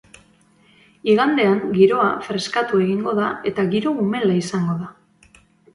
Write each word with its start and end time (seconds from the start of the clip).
Igandean, 1.13 1.61
giroa 1.77 2.07
feskatu 2.29 2.81
egingo 2.87 3.15
da 3.21 3.31
eta 3.53 3.69
giro 3.77 3.97
umela 4.07 4.41
izango 4.45 4.81
da. 4.85 4.95